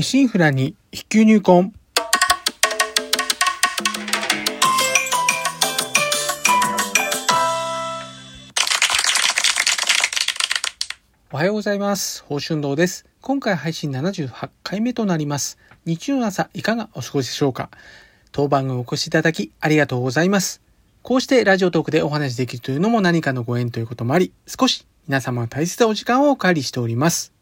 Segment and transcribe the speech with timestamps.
[0.00, 1.70] シンフラに必級入魂。
[11.30, 12.22] おはようございます。
[12.22, 13.04] 宝春堂です。
[13.20, 15.58] 今回配信78回目となります。
[15.84, 17.68] 日曜の朝いかがお過ごしでしょうか
[18.32, 20.62] 当番組お越しいただきありがとうございます。
[21.02, 27.34] こうしてラジオトークでお話しできるというのも何かのご縁ということもあり、少し皆様の大切なお時間をお借りしております。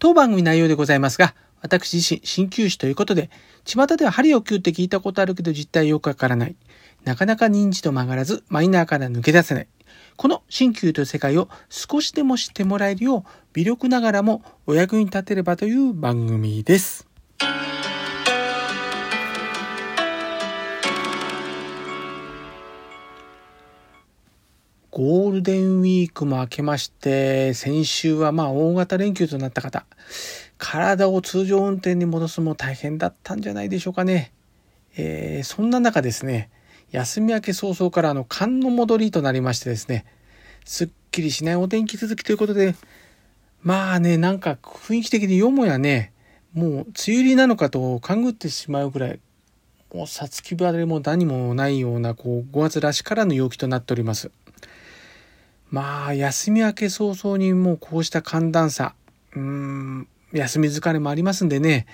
[0.00, 3.30] 当番組内容でございますが、私自身、鍼灸師ということで、
[3.64, 6.56] 巷では針を灸って聞いたことあるけど実態よくわからない。
[7.04, 9.68] なかなか認知度曲がらず、マイナーから抜け出せない。
[10.16, 17.06] この鍼灸という世界を少しでも知ってもらえるよう、微力ながらもお役に立てればという番組です。
[25.02, 29.86] ゴールデンウィークも明けまして、先週はまあ大型連休となった方、
[30.58, 34.34] 体を通常運転に戻すも大変だったんじゃないでしょうかね。
[34.98, 36.50] えーそんな中ですね、
[36.90, 40.04] 休み明け早々からあの寒の戻りとなりましてですね、
[40.66, 42.74] すっきりしないお天気続きということで、
[43.62, 46.12] まあね、なんか雰囲気的によもやね、
[46.52, 49.20] もう梅雨入りなのかと勘ぐってしまうぐらい、
[49.94, 54.30] もうさつき晴れも何もないようなこう5月らしからぬ陽気となっております。
[55.70, 58.94] まあ、休み明け早々にもうこうした寒暖差、
[59.36, 61.86] うん、休み疲れもありますんでね、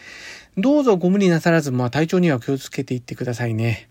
[0.57, 3.91] どうぞご無理なさらず、まあ体調には気をつけていってくださいね。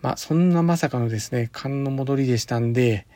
[0.00, 3.06] まあ、そんなまさかのですね、寒の戻りでしたんで、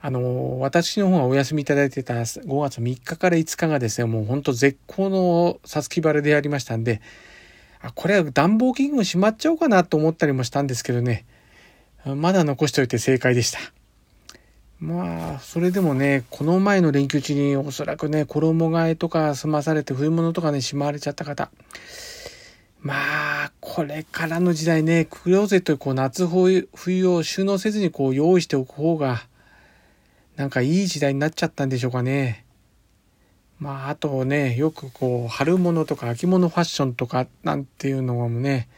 [0.00, 7.00] あの、私の方がお休みいただいてた5月3日から5日がですね、もうほんと絶好のさつき晴れでありましたんで、
[7.80, 11.24] あ、これは暖房器具しまっちゃおうかなと思ったりもしたんですけどね、
[12.04, 13.58] まだ残しておいて正解でした。
[14.80, 21.50] まあ、それでもね、この前の連休中におそらくね、衣替えとか済まされて冬物とかね、しまわれちゃった方。
[22.80, 26.68] まあ、これからの時代ね、クローゼットにこう夏冬
[27.06, 29.26] を収納せずにこう用意しておく方が、
[30.36, 32.44] なんかいい時代になっちゃったんでしょうかね。
[33.58, 38.68] まあ、あとね、よくこう、春物とか秋物ファッションとかなんていうのもね、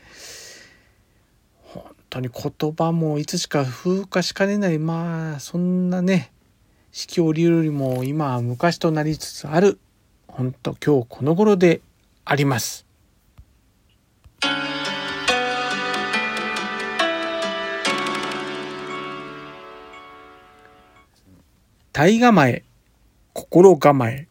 [2.16, 6.32] 当に言葉もいつしか風化しかねない、まあ、そんなね、
[6.90, 9.78] 四季折々よりも今は昔となりつつある、
[10.26, 11.82] 本当今日この頃で
[12.24, 12.86] あります。
[21.92, 22.62] 体構え、
[23.32, 24.28] 心構え。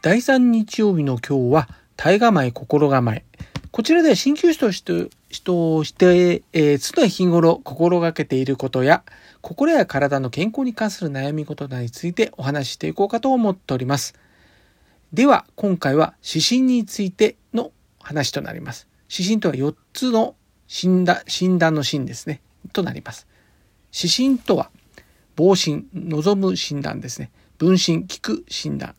[0.00, 1.68] 第3日曜日の今日は、
[1.98, 3.24] 体構え、心構え。
[3.72, 9.02] こちらでは鍼灸師として、人をして、えー常日頃心がけていることや、
[9.40, 14.14] 心や体の健康に関する悩み事などについてお話ししていこうかと思っております。
[15.12, 18.86] では、今回は指針についての話となります。
[19.10, 20.36] 指針とは4つの
[20.68, 22.40] 診断、診断の診ですね。
[22.72, 23.26] となります。
[23.92, 24.70] 指針とは、
[25.34, 27.32] 防診、望む診断ですね。
[27.58, 28.94] 分診、聞く診断。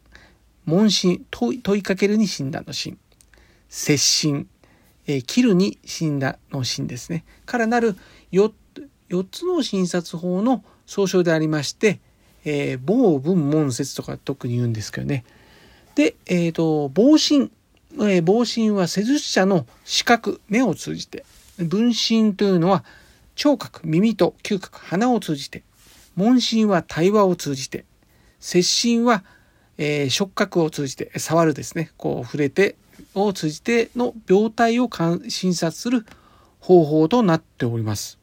[0.66, 2.98] 問診、問い問いかけるに診断の診。
[3.70, 4.48] 接診、
[5.08, 7.24] えー切るに診断の診ですね。
[7.46, 7.96] からなる
[8.32, 8.52] 4,
[9.10, 12.00] 4つの診察法の総称でありまして、
[12.46, 15.24] えー、防文門説とか特に言うんですけどね。
[15.96, 17.52] で、えっ、と、防診、
[17.94, 21.26] えー、防診は施術者の視覚、目を通じて。
[21.58, 22.86] 分診というのは
[23.36, 25.64] 聴覚、耳と嗅覚、鼻を通じて。
[26.16, 27.86] 問診は対話を通じて。
[28.40, 29.24] 接診は、
[29.82, 31.92] えー触覚を通じて、触るですね。
[31.98, 32.76] こう触れて、
[33.16, 36.06] を通じての病態を観診察する
[36.60, 38.20] 方法となっております。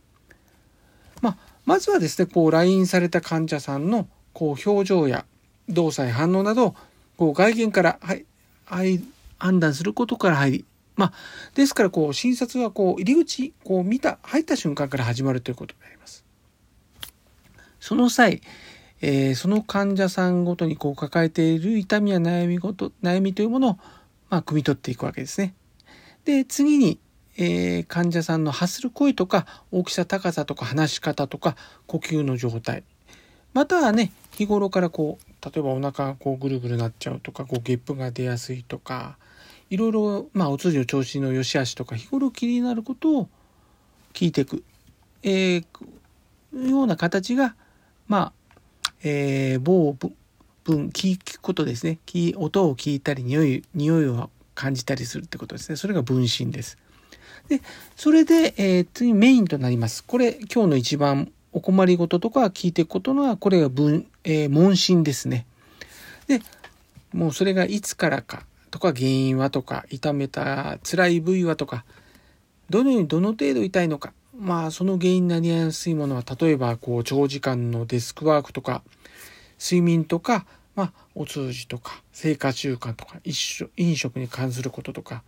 [1.22, 5.25] まあ、まずはですね、こう来院された患者さんのこう表情や
[5.69, 6.75] 動作や反応など
[7.17, 8.27] こう外見から、はい、
[8.67, 9.03] はい、
[9.38, 11.12] 判断することから入り、まあ、
[11.55, 16.25] ですからこう診察はこう入り口、こう見た、入った瞬間から始まるということになります。
[17.81, 18.43] その際、
[19.09, 23.79] えーその患者さんごとにこう抱えている痛みや悩みごと、悩みというものを、
[24.31, 25.55] まあ、汲み取っていくわけですね。
[26.25, 26.99] で、次に、
[27.37, 31.55] えー患者さんの発する声とか、大きさ、高さとか、話し方とか、
[31.87, 32.82] 呼吸の状態。
[33.55, 39.19] またはね、日頃からこう、例えばお腹がこうぐるぐるなっちゃうとか、こう、ゲップが出やすいとか、
[39.70, 43.29] いろいろ、まあ、お通じの調子の良し悪しとか、日頃気になることを
[44.14, 44.64] 聞いていく。
[45.23, 45.64] えー
[46.52, 47.55] ような形が、
[48.09, 48.32] まあ、
[49.02, 50.14] えー某文、
[50.64, 51.98] 文聞くことですね。
[52.37, 55.76] 音を聞いたり、匂い、匂いを感じたりするってことですね。
[55.76, 56.78] それが分身です。
[57.48, 57.60] で、
[57.94, 60.04] それで、えー次メインとなります。
[60.04, 65.46] これ、今日の一番お困りごととか聞いていくことのは、これが文、えー、問診ですね。
[66.26, 66.40] で、
[67.12, 71.84] もうそれがいつからかとか原因はとか、痛めた辛い部位はとか、
[72.69, 78.83] どのようにどの程度痛いのか、まあその原因になりやすいものは、例えばこう長時間のデスクワークとか、
[79.59, 83.19] 睡眠とか、まあお通じとか、生活習慣とか、
[83.77, 85.23] 飲食に関することとか、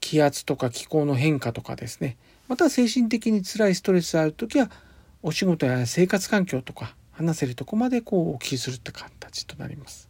[0.00, 2.16] 気圧とか気候の変化とかですね。
[2.48, 4.70] また精神的に辛いストレスがある時は、
[5.22, 10.08] お仕事や生活環境とか、話せるとこまでこうお聞きするって形となります。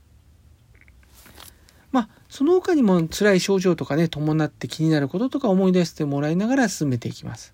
[1.91, 7.53] まあ、その他にも辛い症状とかね、伴って気になることとか思い出してもらいながら進めていきます。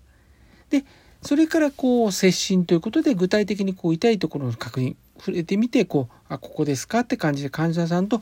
[0.69, 0.85] で、
[1.21, 8.21] それからこう、接診ということで具体的にこう痛いところの確認、触れてみて、こう、あ、ここですかって感じで患者さんと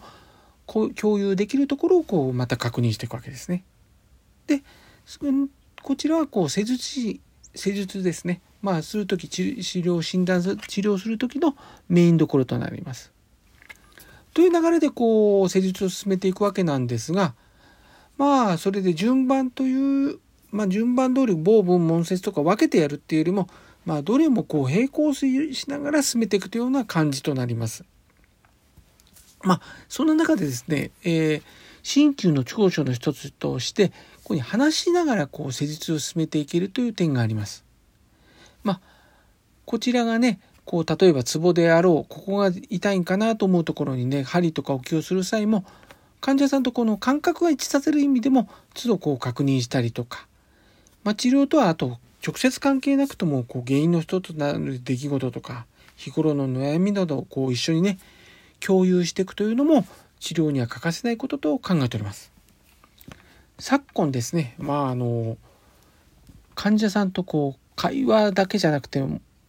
[0.65, 3.63] こう共有できるところをこう、また確認していくわけですね。
[4.47, 4.63] で、
[5.81, 7.19] こちらはこう、施術
[7.55, 8.41] 施術ですね。
[8.61, 10.49] まあ、するとき、治療、診断、治
[10.81, 11.55] 療するときの
[11.87, 13.15] メインどころとなります。
[14.35, 17.33] という流れでこう施術を進めていくわけなんですが
[18.17, 20.19] まあそれで順番という
[20.55, 23.49] まあ順番通り某文問説とか分けてやるっていうよりも
[23.85, 27.83] まあどれもこう並行しながら進めていくというような感じとなります。
[29.43, 31.43] まあそんな中でですね、えー、
[31.83, 37.65] 鍼灸の長所の一つとしてここに話しながらこう施術を進めていけるという点があります。
[38.63, 38.81] まあ
[39.65, 45.65] こちらがねこう例えばツボであろうここが痛いんかなと思うところにね針とか置きをする際も
[46.21, 50.27] 患者さんとこの感覚が一致させる意味でも都度こう確認したりとか、
[51.05, 57.99] まあ、治療とはあと直接関係なくともこう原因の一つとなる出来事とか日頃の悩みなどをこう一緒にね
[58.59, 59.85] 共有していくというのも
[60.19, 62.33] 治療には欠かせないことと考えております。
[63.59, 65.37] 昨今ですね、まああの
[66.55, 69.03] 患者さんとこう会話だけじゃなくて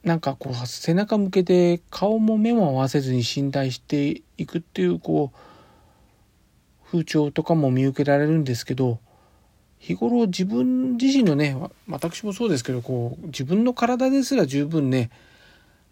[0.04, 8.98] なんかこう背中向けて顔も目も合わせずに信頼していくっていうこう風潮とかも見受けられるんですけど
[9.86, 11.56] 日頃自分自身のね
[11.88, 15.10] 私もそうですけどこう自分の体ですら十分ね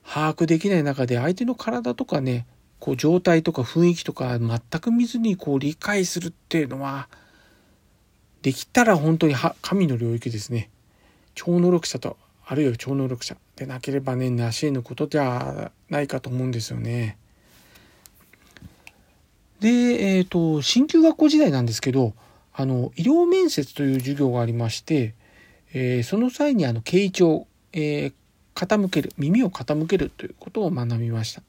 [0.05, 2.45] 把握できない中で相手の体とかね
[2.81, 7.07] こう状態とか雰囲気とか全く見ずにこう理解するっていうのは
[8.43, 10.71] できたら本当に神の領域ですね
[11.37, 17.17] 超能力者とあるいは超能力者でなければね成し得ぬことではないかと思うんですよね。
[19.61, 22.13] で、えっ、ー、と鍼灸学校時代なんですけど
[22.55, 25.15] あの医療面接という授業がありまして、
[25.73, 28.13] えー、その際にあの傾聴、えー、
[28.55, 31.43] 傾ける耳を傾けるということを学びました。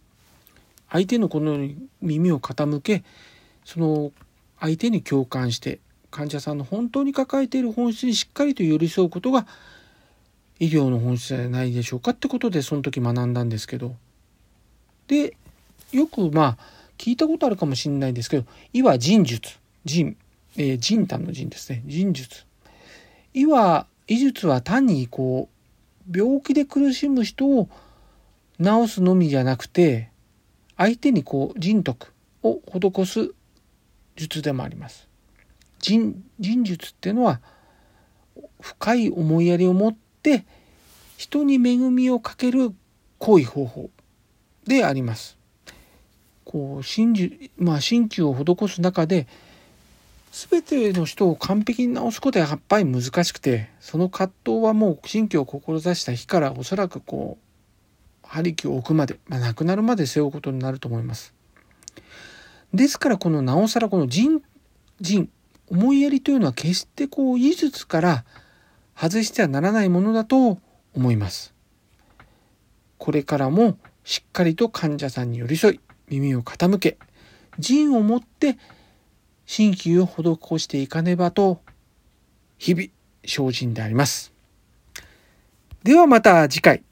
[0.90, 3.04] 相手のこのように耳を傾け
[3.64, 4.12] その
[4.60, 5.80] 相手に共感して
[6.12, 9.46] 患者さんの本当に抱えている本質にしっかりと寄り添うことが
[10.60, 13.96] 医療の本質じゃないでしょうかってことでその時学んだんですけど
[15.08, 15.36] で
[15.92, 16.58] よくまあ
[16.98, 20.16] 聞いたことあるかもしれないんですけど「いわ人術」人、
[20.58, 22.46] えー、人丹の人ですね人術
[23.34, 25.50] いわ医術は単にこ
[26.12, 27.70] う病気で苦しむ人を
[28.62, 30.10] 治すのみじゃなくて
[30.78, 32.14] 相手にこう人徳
[32.44, 33.34] を施す
[34.16, 35.08] 術でもあります。
[35.80, 37.42] 人人術っていうのは
[38.62, 40.46] 深い思いやりを持って
[41.18, 42.74] 人に恵みをかける
[43.20, 43.90] 行為方法
[44.66, 45.38] であります。
[46.44, 49.28] こう真珠まあ真灸を施す中で
[50.36, 61.34] 全ての人を完璧に治すことはやっぱり難しくてその葛藤はもう新居を志した日からおそらくこう針気を置くまで、まあ、亡くなるまで背負うことになると思います。
[62.74, 64.42] ですからこのなおさらこの人
[65.00, 65.30] 人
[65.70, 68.26] 思いやりというのは決してこう医術から
[68.94, 70.60] 外してはならないものだと
[70.94, 71.54] 思います。
[72.98, 76.98] これからもしっかりと患者さんに寄り添い、耳を傾け、
[77.58, 78.58] 腎を持って
[79.46, 81.62] 鍼灸を施していかねばと、
[82.58, 82.88] 日々
[83.26, 84.34] 精進であります。
[85.84, 86.84] ではまた次回。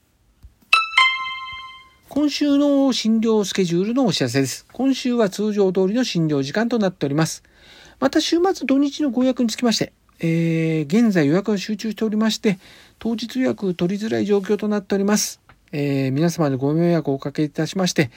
[2.08, 4.66] 今週の診療スケジュールのお知らせです。
[4.72, 7.42] 今週は通常通りの診療時間となっております。
[7.98, 12.60] また週末土日のご予約につきまして、えー、現在予約が集中しておりまして、
[13.00, 15.40] 当日予約取りづらい状況となっております。
[15.72, 18.12] えー、皆様でご迷惑をおかけいたしまして、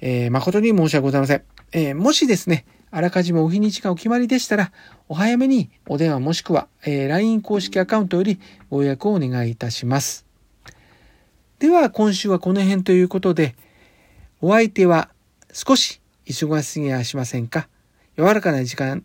[0.00, 1.42] えー、誠に申し訳ございません。
[1.72, 4.72] えもしですね、あらかじめお日にちがお決まりでしたら、
[5.08, 10.26] お早めにお電話もしくは、え LINE 公式アカウントよりご予約をお願いいたします。
[11.60, 13.54] では、今週はこの辺ということで、
[14.40, 15.10] お相手は
[15.52, 17.68] 少し忙しすぎはしませんか？
[18.16, 19.04] 柔らかな時間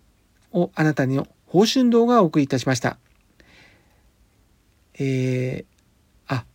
[0.52, 2.98] をあなたにの報春動画をお送りいたしました。
[4.98, 6.46] えー、あ、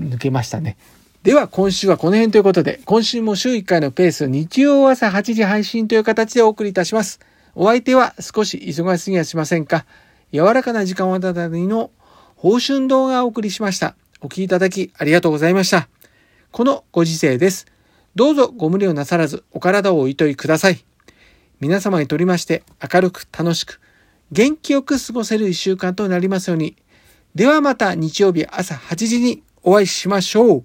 [0.00, 0.76] 抜けましたね。
[1.24, 7.18] では今週はこの辺ということで、今週も週1回のペース、日曜朝8時配信という形でお送りいたします。
[7.54, 9.86] お相手は少し忙しすぎはしませんか？
[10.32, 11.90] 柔らかな時間をたたりの
[12.36, 13.96] 報春動画をお送りしました。
[14.20, 15.88] お聴きいただきありがとうございました。
[16.52, 17.68] このご時世です。
[18.14, 20.84] どうぞご無理をなさらずお体をおいといください。
[21.58, 23.80] 皆様にとりまして明るく楽しく
[24.30, 26.76] 元気よく過ごせる一週間となりますように。
[27.34, 30.64] ではまた日曜日朝8時にお会いしましょう。